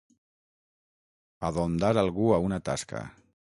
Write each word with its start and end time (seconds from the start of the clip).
Adondar 1.51 1.93
algú 2.05 2.33
a 2.39 2.43
una 2.49 2.61
tasca. 2.71 3.07